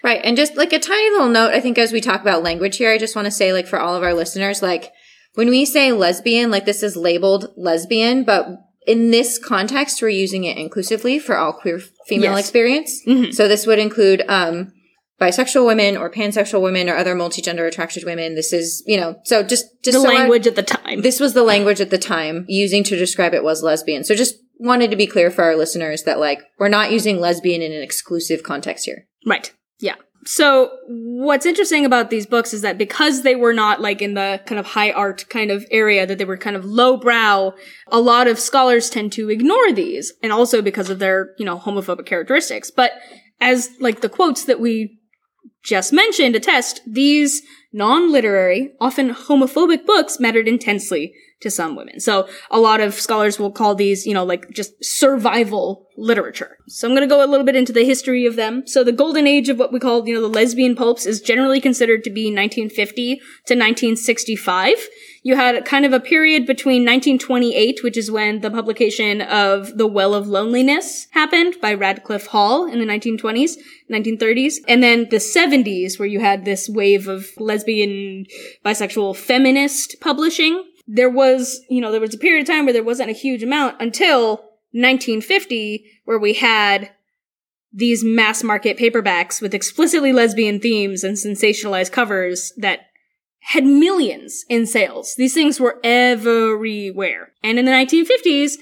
[0.03, 0.21] Right.
[0.23, 2.91] And just like a tiny little note, I think as we talk about language here,
[2.91, 4.91] I just want to say, like, for all of our listeners, like,
[5.35, 8.47] when we say lesbian, like, this is labeled lesbian, but
[8.85, 12.39] in this context, we're using it inclusively for all queer female Yes.
[12.41, 13.01] experience.
[13.07, 13.33] Mhm.
[13.33, 14.73] So this would include, um,
[15.21, 18.33] bisexual women or pansexual women or other multigender attracted women.
[18.33, 21.01] This is, you know, so just, just the so I- language at the time.
[21.03, 24.03] this was the language at the time using to describe it was lesbian.
[24.03, 27.61] So just wanted to be clear for our listeners that like, we're not using lesbian
[27.61, 29.05] in an exclusive context here.
[29.25, 29.51] Right.
[29.81, 29.95] Yeah.
[30.23, 34.39] So what's interesting about these books is that because they were not like in the
[34.45, 37.53] kind of high art kind of area, that they were kind of lowbrow,
[37.87, 41.57] a lot of scholars tend to ignore these, and also because of their, you know,
[41.57, 42.69] homophobic characteristics.
[42.69, 42.91] But
[43.39, 44.99] as like the quotes that we
[45.63, 47.41] just mentioned attest, these
[47.73, 51.99] non-literary, often homophobic books mattered intensely to some women.
[51.99, 56.57] So a lot of scholars will call these, you know, like just survival literature.
[56.67, 58.67] So I'm going to go a little bit into the history of them.
[58.67, 61.59] So the golden age of what we call, you know, the lesbian pulps is generally
[61.59, 64.87] considered to be 1950 to 1965.
[65.23, 69.85] You had kind of a period between 1928, which is when the publication of The
[69.85, 73.51] Well of Loneliness happened by Radclyffe Hall in the 1920s,
[73.91, 78.25] 1930s, and then the 70s, where you had this wave of lesbian,
[78.65, 80.63] bisexual, feminist publishing.
[80.87, 83.43] There was, you know, there was a period of time where there wasn't a huge
[83.43, 84.37] amount until
[84.71, 86.89] 1950, where we had
[87.71, 92.87] these mass market paperbacks with explicitly lesbian themes and sensationalized covers that
[93.41, 95.15] had millions in sales.
[95.17, 97.33] These things were everywhere.
[97.43, 98.53] And in the 1950s,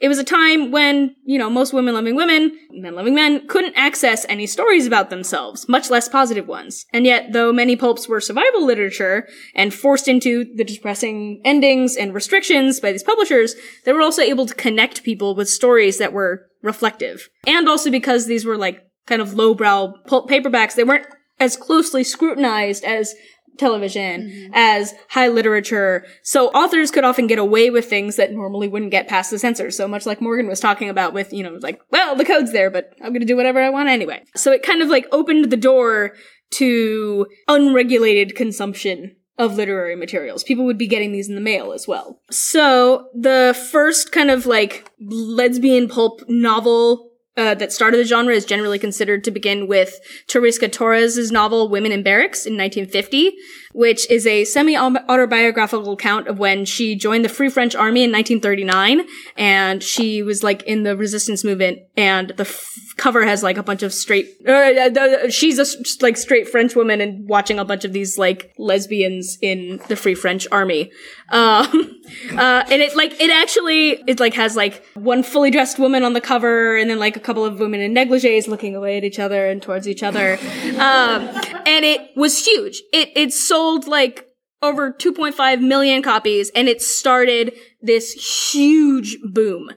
[0.00, 3.74] it was a time when, you know, most women loving women, men loving men, couldn't
[3.74, 6.84] access any stories about themselves, much less positive ones.
[6.92, 12.12] And yet, though many pulps were survival literature and forced into the depressing endings and
[12.12, 16.48] restrictions by these publishers, they were also able to connect people with stories that were
[16.62, 17.28] reflective.
[17.46, 21.06] And also because these were like kind of lowbrow pulp paperbacks, they weren't
[21.40, 23.14] as closely scrutinized as
[23.58, 24.52] television, mm-hmm.
[24.54, 26.04] as high literature.
[26.22, 29.70] So authors could often get away with things that normally wouldn't get past the censor.
[29.70, 32.70] So much like Morgan was talking about with, you know, like, well, the code's there,
[32.70, 34.22] but I'm gonna do whatever I want anyway.
[34.36, 36.14] So it kind of like opened the door
[36.52, 40.44] to unregulated consumption of literary materials.
[40.44, 42.20] People would be getting these in the mail as well.
[42.30, 48.44] So the first kind of like lesbian pulp novel uh, that started the genre is
[48.44, 53.36] generally considered to begin with Tereska Torres' novel Women in Barracks in 1950,
[53.74, 59.06] which is a semi-autobiographical account of when she joined the Free French Army in 1939,
[59.36, 63.62] and she was like in the resistance movement, and the f- cover has like a
[63.64, 65.66] bunch of straight, uh, she's a
[66.00, 70.14] like straight French woman and watching a bunch of these like lesbians in the Free
[70.14, 70.92] French Army.
[71.30, 71.66] Um,
[72.32, 76.12] uh, and it like, it actually, it like has like one fully dressed woman on
[76.12, 79.18] the cover and then like a couple of women in negligees looking away at each
[79.18, 80.38] other and towards each other.
[80.74, 81.28] Um,
[81.66, 82.80] and it was huge.
[82.92, 84.26] It, it sold like
[84.62, 88.12] over 2.5 million copies and it started this
[88.52, 89.70] huge boom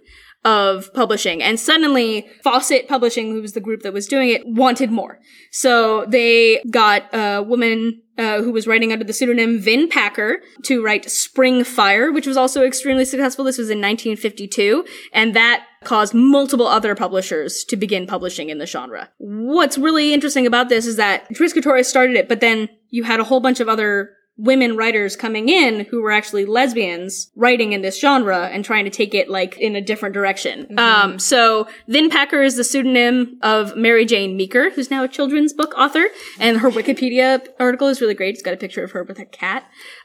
[0.46, 1.44] of publishing.
[1.44, 5.20] And suddenly Fawcett Publishing, who was the group that was doing it, wanted more.
[5.52, 10.84] So they got a woman uh, who was writing under the pseudonym Vin Packer to
[10.84, 13.44] write Spring Fire, which was also extremely successful.
[13.44, 18.66] This was in 1952, and that caused multiple other publishers to begin publishing in the
[18.66, 19.10] genre.
[19.20, 23.22] What's really interesting about this is that Tereska Torres started it, but then you had
[23.22, 27.82] a whole bunch of other women writers coming in who were actually lesbians writing in
[27.82, 30.78] this genre and trying to take it like in a different direction.
[30.78, 35.74] Um, so Vin Packer is the pseudonym of Marijane Meaker, who's now a children's book
[35.76, 36.06] author,
[36.38, 38.36] and her Wikipedia article is really great.
[38.36, 39.64] It's got a picture of her with a cat.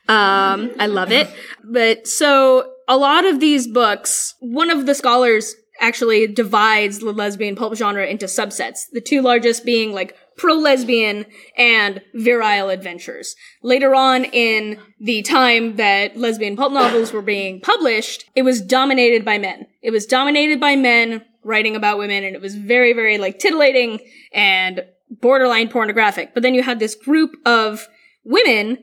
[0.09, 1.29] Um, I love it.
[1.65, 7.57] But so a lot of these books, one of the scholars actually divides the lesbian
[7.57, 8.89] pulp genre into subsets.
[8.91, 11.27] The two largest being like pro-lesbian
[11.59, 13.37] and virile adventures.
[13.63, 19.25] Later on in the time that lesbian pulp novels were being published, it was dominated
[19.25, 19.67] by men.
[19.83, 23.99] It was dominated by men writing about women and it was very, very like titillating
[24.33, 26.33] and borderline pornographic.
[26.33, 27.89] But then you had this group of
[28.25, 28.79] women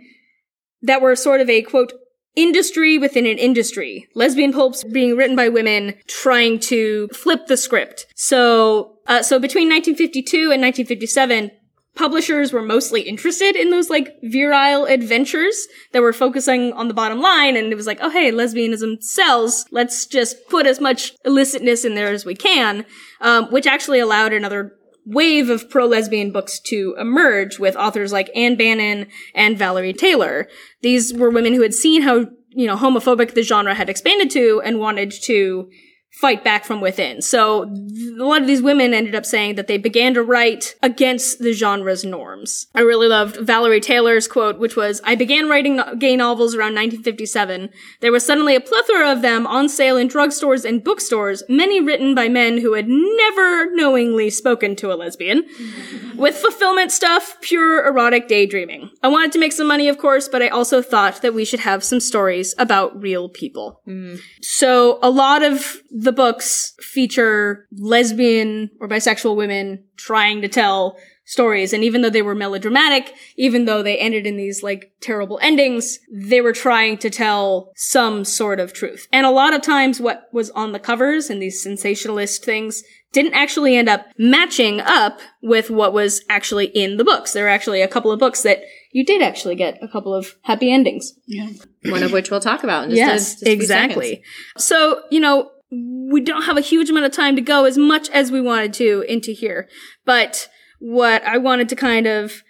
[0.82, 1.94] that were sort of a quote
[2.42, 4.08] industry within an industry.
[4.16, 8.06] Lesbian pulps being written by women trying to flip the script.
[8.16, 11.52] So, uh, so between 1952 and 1957,
[11.96, 17.20] publishers were mostly interested in those like virile adventures that were focusing on the bottom
[17.20, 17.58] line.
[17.58, 19.66] And it was like, oh, hey, lesbianism sells.
[19.72, 22.86] Let's just put as much illicitness in there as we can,
[23.20, 28.56] um, which actually allowed another wave of pro-lesbian books to emerge with authors like Ann
[28.56, 30.48] Bannon and Valerie Taylor.
[30.82, 34.62] These were women who had seen how, you know, homophobic the genre had expanded to
[34.64, 35.70] and wanted to
[36.12, 37.22] fight back from within.
[37.22, 41.40] So a lot of these women ended up saying that they began to write against
[41.40, 42.68] the genre's norms.
[42.76, 47.70] I really loved Valerie Taylor's quote, which was, I began writing gay novels around 1957.
[48.02, 52.16] There was suddenly a plethora of them on sale in drugstores and bookstores, many written
[52.16, 55.46] by men who had never knowingly spoken to a lesbian.
[56.16, 58.90] With fulfillment stuff, pure erotic daydreaming.
[59.02, 61.62] I wanted to make some money, of course, but I also thought that we should
[61.62, 63.82] have some stories about real people.
[63.88, 64.20] Mm.
[64.42, 71.74] So a lot of the books feature lesbian or bisexual women trying to tell stories.
[71.74, 76.00] And even though they were melodramatic, even though they ended in these like terrible endings,
[76.12, 79.08] they were trying to tell some sort of truth.
[79.12, 82.82] And a lot of times what was on the covers and these sensationalist things
[83.12, 87.34] didn't actually end up matching up with what was actually in the books.
[87.34, 90.36] There were actually a couple of books that you did actually get a couple of
[90.44, 91.14] happy endings.
[91.28, 91.50] Yeah.
[91.86, 94.24] One of which we'll talk about in just, Yes, a, just a few exactly.
[94.58, 98.10] So, you know, we don't have a huge amount of time to go as much
[98.10, 99.68] as we wanted to into here.
[100.06, 102.44] But what I wanted to kind of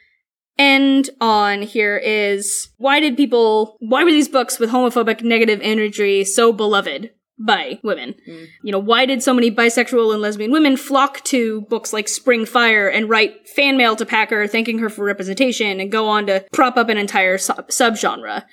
[0.57, 6.23] end on here is why did people, why were these books with homophobic negative imagery
[6.23, 7.11] so beloved?
[7.41, 8.15] By women.
[8.25, 8.43] Hmm.
[8.63, 12.45] You know, why did so many bisexual and lesbian women flock to books like Spring
[12.45, 16.43] Fire and write fan mail to Packer thanking her for representation and go on to
[16.51, 18.43] prop up an entire sub- subgenre?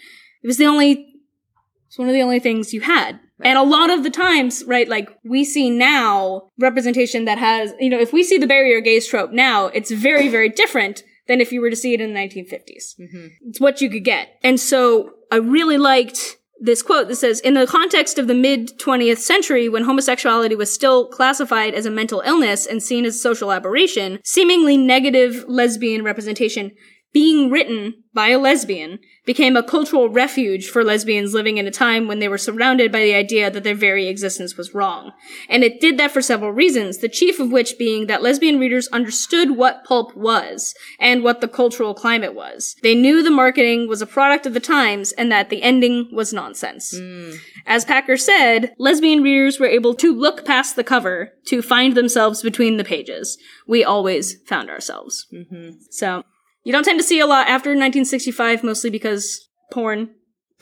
[0.45, 1.16] It was the only
[1.97, 3.19] it's one of the only things you had.
[3.43, 7.89] And a lot of the times, right, like we see now representation that has, you
[7.89, 11.41] know, if we see the bury your gays trope now, it's very, very different than
[11.41, 13.01] if you were to see it in the 1950s.
[13.01, 13.27] Mm-hmm.
[13.49, 14.29] It's what you could get.
[14.45, 18.79] And so I really liked this quote that says, in the context of the mid
[18.79, 23.53] 20th century, when homosexuality was still classified as a mental illness and seen as social
[23.53, 26.73] aberration, seemingly negative lesbian representation
[27.13, 32.07] being written by a lesbian became a cultural refuge for lesbians living in a time
[32.07, 35.13] when they were surrounded by the idea that their very existence was wrong.
[35.49, 38.89] And it did that for several reasons, the chief of which being that lesbian readers
[38.89, 42.77] understood what pulp was and what the cultural climate was.
[42.83, 46.33] They knew the marketing was a product of the times and that the ending was
[46.33, 46.97] nonsense.
[46.97, 47.33] Hmm.
[47.67, 52.43] As Packer said, lesbian readers were able to look past the cover to find themselves
[52.43, 53.37] between the pages.
[53.67, 55.27] We always found ourselves.
[55.33, 55.79] Mm-hmm.
[55.91, 56.23] So,
[56.67, 60.11] you don't tend to see a lot after 1965, mostly because porn.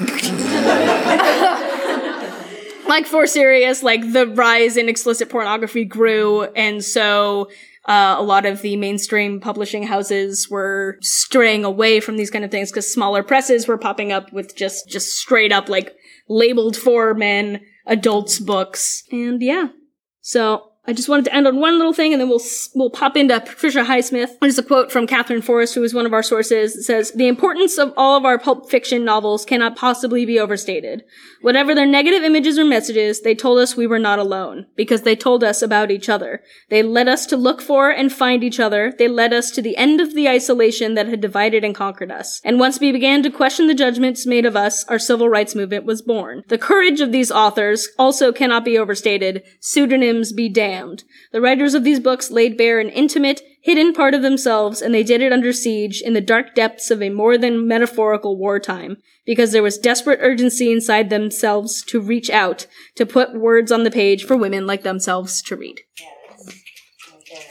[2.87, 7.49] like for serious, like the rise in explicit pornography grew, and so
[7.87, 12.51] uh, a lot of the mainstream publishing houses were straying away from these kind of
[12.51, 15.97] things because smaller presses were popping up with just just straight up like
[16.29, 19.69] labeled for men adults books, and yeah.
[20.21, 22.43] So I just wanted to end on one little thing, and then we'll
[22.75, 24.39] we'll pop into Patricia Highsmith.
[24.41, 26.77] There's a quote from Katherine Forrest, who is one of our sources.
[26.77, 31.05] It says, "The importance of all of our pulp fiction novels cannot possibly be overstated.
[31.41, 35.17] Whatever their negative images or messages, they told us we were not alone because they
[35.17, 36.43] told us about each other.
[36.69, 38.93] They led us to look for and find each other.
[38.99, 42.43] They led us to the end of the isolation that had divided and conquered us.
[42.45, 45.87] And once we began to question the judgments made of us, our civil rights movement
[45.87, 46.43] was born.
[46.49, 49.43] The courage of these authors also cannot be overstated.
[49.61, 50.74] Pseudonyms be damned."
[51.33, 55.03] The writers of these books laid bare an intimate, hidden part of themselves, and they
[55.03, 59.53] did it under siege in the dark depths of a more than metaphorical wartime, because
[59.53, 64.25] there was desperate urgency inside themselves to reach out, to put words on the page
[64.25, 65.81] for women like themselves to read.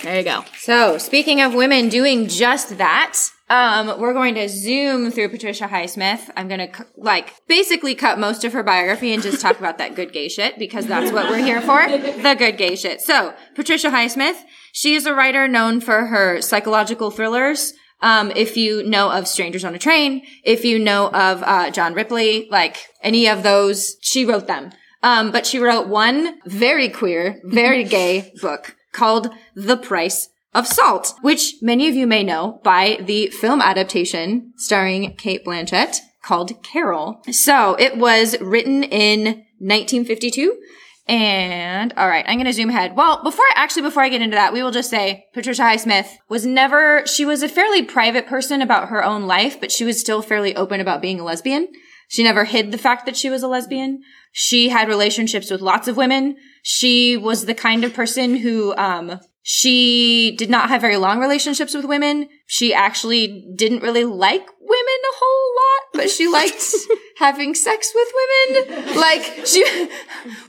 [0.04, 0.44] There you go.
[0.58, 3.18] So, speaking of women doing just that,
[3.54, 6.28] um, we're going to zoom through Patricia Highsmith.
[6.36, 9.94] I'm going to like basically cut most of her biography and just talk about that
[9.94, 11.86] good gay shit because that's what we're here for.
[11.88, 13.00] The good gay shit.
[13.02, 14.42] So, Patricia Highsmith,
[14.72, 17.74] she is a writer known for her psychological thrillers.
[18.02, 21.94] Um, if you know of Strangers on a Train, if you know of uh, John
[21.94, 24.72] Ripley, like any of those, she wrote them.
[25.04, 31.14] Um, but she wrote one very queer, very gay book called The Price of Salt,
[31.22, 37.22] which many of you may know by the film adaptation starring Cate Blanchett called Carol.
[37.32, 40.58] So it was written in 1952.
[41.06, 42.96] And all right, I'm going to zoom ahead.
[42.96, 46.08] Well, before I actually before I get into that, we will just say Patricia Highsmith
[46.30, 50.00] was never she was a fairly private person about her own life, but she was
[50.00, 51.68] still fairly open about being a lesbian.
[52.08, 54.02] She never hid the fact that she was a lesbian.
[54.32, 56.38] She had relationships with lots of women.
[56.62, 61.74] She was the kind of person who um she did not have very long relationships
[61.74, 62.30] with women.
[62.46, 66.64] She actually didn't really like women a whole lot, but she liked
[67.18, 68.96] having sex with women.
[68.96, 69.90] Like she,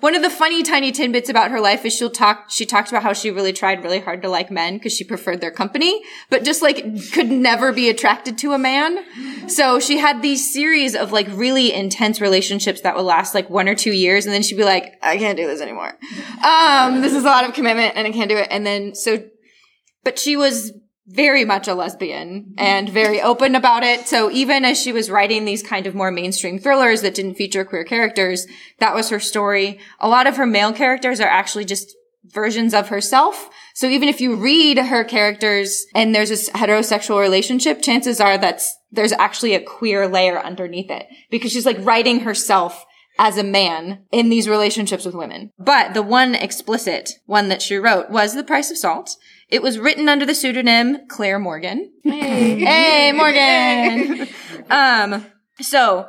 [0.01, 3.03] one of the funny tiny tidbits about her life is she'll talk, she talked about
[3.03, 6.45] how she really tried really hard to like men because she preferred their company, but
[6.45, 9.49] just like could never be attracted to a man.
[9.49, 13.69] So she had these series of like really intense relationships that would last like one
[13.69, 14.27] or two years.
[14.27, 15.97] And then she'd be like, I can't do this anymore.
[16.45, 18.49] Um, this is a lot of commitment and I can't do it.
[18.51, 19.25] And then so,
[20.03, 20.73] but she was
[21.07, 24.07] very much a lesbian and very open about it.
[24.09, 27.65] So even as she was writing these kind of more mainstream thrillers that didn't feature
[27.65, 28.47] queer characters,
[28.79, 29.79] that was her story.
[30.01, 31.95] A lot of her male characters are actually just
[32.27, 33.51] versions of herself.
[33.75, 38.75] So even if you read her characters and there's this heterosexual relationship, chances are that's,
[38.91, 42.87] there's actually a queer layer underneath it because she's like writing herself
[43.19, 45.53] as a man in these relationships with women.
[45.59, 49.17] But the one explicit one that she wrote was The Price of Salt.
[49.49, 51.93] It was written under the pseudonym Claire Morgan.
[52.03, 54.29] Hey, hey Morgan.
[54.71, 55.27] um,
[55.61, 56.09] so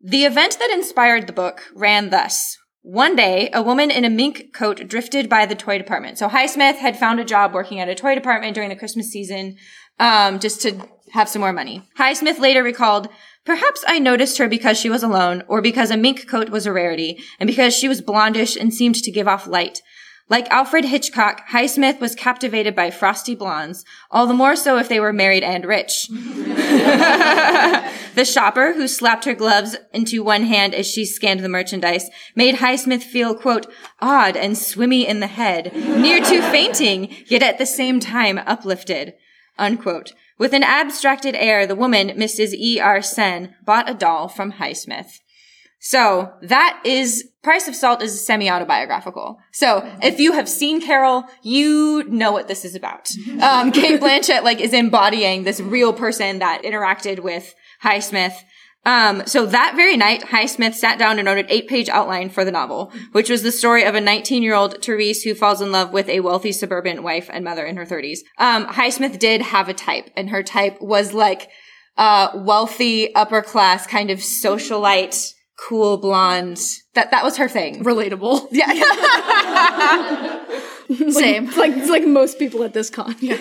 [0.00, 2.58] the event that inspired the book ran thus.
[2.82, 6.18] One day, a woman in a mink coat drifted by the toy department.
[6.18, 9.56] So Highsmith had found a job working at a toy department during the Christmas season,
[10.00, 11.88] um, just to have some more money.
[11.96, 13.08] Highsmith later recalled,
[13.44, 16.72] Perhaps I noticed her because she was alone, or because a mink coat was a
[16.72, 19.80] rarity, and because she was blondish and seemed to give off light.
[20.32, 24.98] Like Alfred Hitchcock, Highsmith was captivated by frosty blondes, all the more so if they
[24.98, 26.08] were married and rich.
[28.14, 32.54] the shopper, who slapped her gloves into one hand as she scanned the merchandise, made
[32.54, 33.70] Highsmith feel, quote,
[34.00, 39.12] odd and swimmy in the head, near to fainting, yet at the same time uplifted,
[39.58, 40.14] unquote.
[40.38, 42.54] With an abstracted air, the woman, Mrs.
[42.54, 42.80] E.
[42.80, 43.02] R.
[43.02, 45.18] Senn, bought a doll from Highsmith.
[45.84, 49.40] So that is Price of Salt is semi-autobiographical.
[49.50, 53.10] So if you have seen Carol, you know what this is about.
[53.40, 57.52] Um, Cate Blanchett like is embodying this real person that interacted with
[57.82, 58.34] Highsmith.
[58.86, 62.52] Um, so that very night, Highsmith sat down and wrote an eight-page outline for the
[62.52, 66.20] novel, which was the story of a 19-year-old Therese who falls in love with a
[66.20, 68.20] wealthy suburban wife and mother in her 30s.
[68.38, 71.48] Um, Highsmith did have a type, and her type was like
[71.96, 75.34] uh, wealthy, upper class, kind of socialite
[75.68, 76.60] cool blonde.
[76.94, 77.84] That that was her thing.
[77.84, 78.48] Relatable.
[78.52, 78.70] Yeah.
[81.10, 81.48] Same.
[81.48, 83.16] It's like like most people at this con.
[83.20, 83.38] Yeah.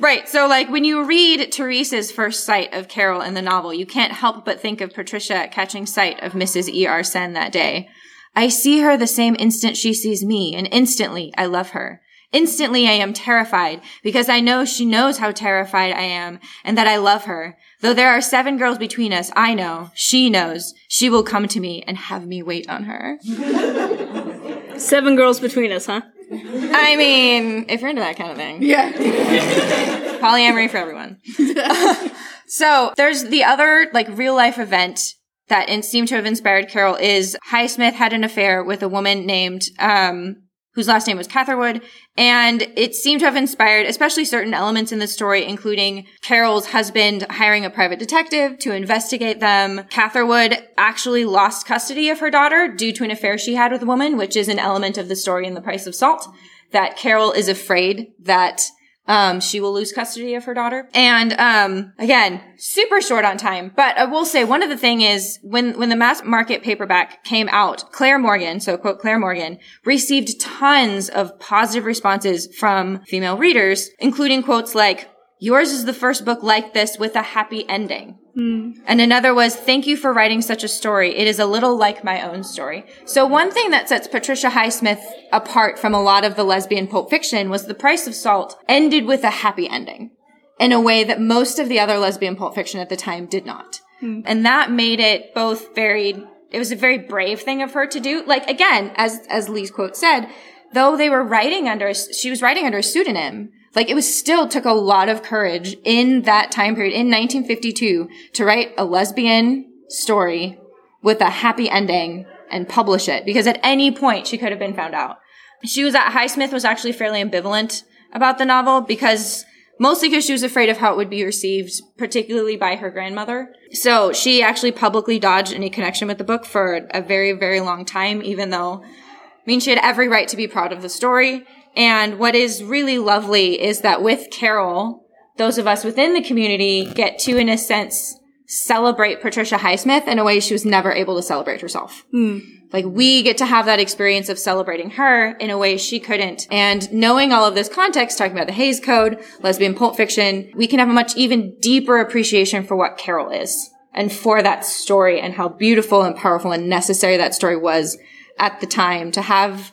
[0.00, 0.28] right.
[0.28, 4.12] So like when you read Teresa's first sight of Carol in the novel, you can't
[4.12, 6.68] help but think of Patricia catching sight of Mrs.
[6.68, 6.86] E.
[6.86, 7.04] R.
[7.04, 7.88] Senn that day.
[8.34, 12.00] I see her the same instant she sees me, and instantly I love her.
[12.32, 16.88] Instantly, I am terrified because I know she knows how terrified I am and that
[16.88, 17.56] I love her.
[17.84, 21.60] Though there are seven girls between us, I know, she knows, she will come to
[21.60, 23.18] me and have me wait on her.
[24.78, 26.00] Seven girls between us, huh?
[26.32, 28.62] I mean, if you're into that kind of thing.
[28.62, 28.90] Yeah.
[30.22, 31.20] polyamory for everyone.
[32.46, 35.16] so there's the other like real life event
[35.48, 39.26] that in, seemed to have inspired Carol is Highsmith had an affair with a woman
[39.26, 40.43] named um,
[40.74, 41.82] whose last name was Catherwood,
[42.16, 47.26] and it seemed to have inspired especially certain elements in the story, including Carol's husband
[47.30, 49.84] hiring a private detective to investigate them.
[49.90, 53.86] Catherwood actually lost custody of her daughter due to an affair she had with a
[53.86, 56.26] woman, which is an element of the story in The Price of Salt.
[56.72, 58.68] That Carol is afraid that
[59.06, 60.88] um, she will lose custody of her daughter.
[60.94, 63.72] And um, again, super short on time.
[63.74, 67.24] But I will say one of the thing is when when the mass market paperback
[67.24, 73.36] came out, Claire Morgan, so quote Claire Morgan, received tons of positive responses from female
[73.36, 75.10] readers, including quotes like
[75.40, 78.18] Yours is the first book like this with a happy ending.
[78.34, 78.72] Hmm.
[78.86, 81.16] And another was, thank you for writing such a story.
[81.16, 82.84] It is a little like my own story.
[83.04, 87.10] So one thing that sets Patricia Highsmith apart from a lot of the lesbian pulp
[87.10, 90.10] fiction was the price of salt ended with a happy ending
[90.58, 93.46] in a way that most of the other lesbian pulp fiction at the time did
[93.46, 93.80] not.
[94.00, 94.20] Hmm.
[94.24, 98.00] And that made it both very, it was a very brave thing of her to
[98.00, 98.24] do.
[98.24, 100.28] Like again, as, as Lee's quote said,
[100.72, 104.48] though they were writing under, she was writing under a pseudonym, like it was still
[104.48, 109.70] took a lot of courage in that time period in 1952 to write a lesbian
[109.88, 110.58] story
[111.02, 114.74] with a happy ending and publish it because at any point she could have been
[114.74, 115.18] found out.
[115.64, 119.44] She was at Highsmith was actually fairly ambivalent about the novel because
[119.78, 123.52] mostly because she was afraid of how it would be received, particularly by her grandmother.
[123.72, 127.84] So she actually publicly dodged any connection with the book for a very, very long
[127.84, 131.44] time, even though, I mean, she had every right to be proud of the story.
[131.76, 135.04] And what is really lovely is that with Carol,
[135.36, 140.18] those of us within the community get to, in a sense, celebrate Patricia Highsmith in
[140.18, 142.04] a way she was never able to celebrate herself.
[142.12, 142.38] Hmm.
[142.72, 146.46] Like we get to have that experience of celebrating her in a way she couldn't.
[146.50, 150.66] And knowing all of this context, talking about the Hays Code, lesbian pulp fiction, we
[150.66, 155.20] can have a much even deeper appreciation for what Carol is and for that story
[155.20, 157.96] and how beautiful and powerful and necessary that story was
[158.38, 159.72] at the time to have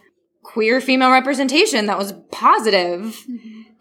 [0.52, 3.16] queer female representation that was positive.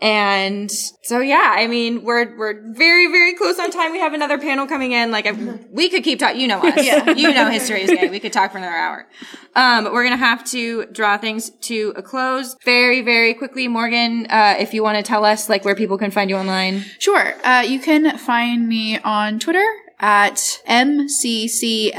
[0.01, 3.93] And so, yeah, I mean, we're, we're very, very close on time.
[3.93, 5.11] We have another panel coming in.
[5.11, 5.33] Like, I,
[5.71, 6.41] we could keep talking.
[6.41, 6.83] You know us.
[6.83, 7.11] Yeah.
[7.11, 8.09] You know history is gay.
[8.09, 9.09] We could talk for another hour.
[9.55, 13.69] Um, but we're going to have to draw things to a close very, very quickly.
[13.69, 16.85] Morgan, uh, if you want to tell us, like, where people can find you online.
[16.99, 17.35] Sure.
[17.45, 19.67] Uh, you can find me on Twitter
[19.99, 21.93] at MCCLAPP.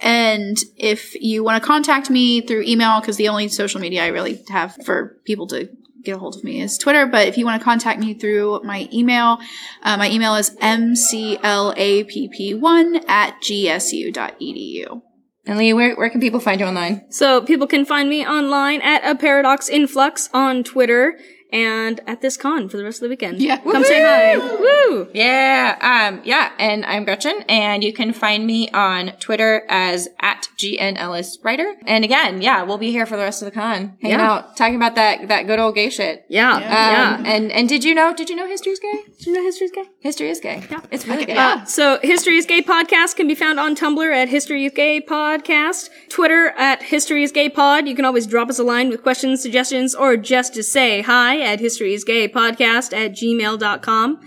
[0.00, 4.08] And if you want to contact me through email, because the only social media I
[4.08, 5.68] really have for people to
[6.04, 7.06] get a hold of me is Twitter.
[7.06, 9.38] But if you want to contact me through my email,
[9.82, 15.02] uh, my email is mclapp1 at gsu.edu.
[15.46, 17.10] And Lee, where, where can people find you online?
[17.10, 21.18] So people can find me online at a paradox influx on Twitter
[21.50, 23.40] and at this con for the rest of the weekend.
[23.40, 23.56] Yeah.
[23.58, 24.36] Come say hi.
[24.36, 25.08] Woo!
[25.14, 30.48] Yeah, um, yeah, and I'm Gretchen, and you can find me on Twitter as at
[30.58, 31.74] GN Ellis Writer.
[31.86, 34.30] And again, yeah, we'll be here for the rest of the con, hanging Yeah.
[34.30, 36.24] out, talking about that that good old gay shit.
[36.28, 36.54] Yeah.
[36.54, 37.22] Um, Yeah.
[37.34, 38.14] And and did you know?
[38.14, 39.00] Did you know history is gay?
[39.18, 39.84] Did you know history's gay?
[40.00, 40.62] History is gay.
[40.70, 41.36] Yeah, it's really gay.
[41.36, 45.00] Uh, so History is Gay podcast can be found on Tumblr at History is Gay
[45.00, 47.86] podcast, Twitter at History is Gay pod.
[47.88, 51.37] You can always drop us a line with questions, suggestions, or just to say hi
[51.42, 54.20] at History is Gay podcast at gmail.com.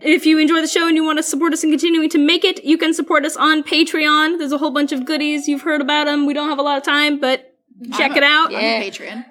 [0.00, 2.44] If you enjoy the show and you want to support us in continuing to make
[2.44, 4.38] it, you can support us on Patreon.
[4.38, 5.46] There's a whole bunch of goodies.
[5.46, 6.26] You've heard about them.
[6.26, 7.54] We don't have a lot of time, but
[7.96, 8.48] check it out.
[8.48, 9.24] I'm a patron.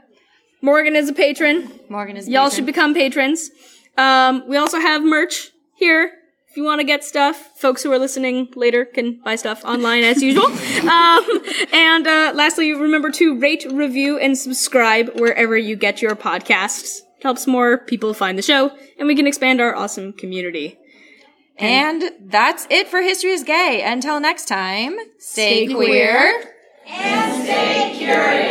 [0.61, 1.71] Morgan is a patron.
[1.89, 2.27] Morgan is.
[2.27, 2.55] Y'all patron.
[2.55, 3.51] should become patrons.
[3.97, 6.13] Um, we also have merch here.
[6.49, 10.03] If you want to get stuff, folks who are listening later can buy stuff online
[10.03, 10.45] as usual.
[10.89, 11.25] um,
[11.71, 16.99] and uh, lastly, remember to rate, review, and subscribe wherever you get your podcasts.
[17.21, 20.79] It helps more people find the show, and we can expand our awesome community.
[21.55, 23.83] And that's it for History is Gay.
[23.85, 26.33] Until next time, stay, queer.
[26.87, 28.41] and Thank you.